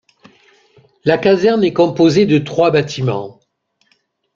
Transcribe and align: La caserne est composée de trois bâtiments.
La 1.05 1.19
caserne 1.19 1.63
est 1.63 1.73
composée 1.73 2.25
de 2.25 2.39
trois 2.39 2.71
bâtiments. 2.71 3.39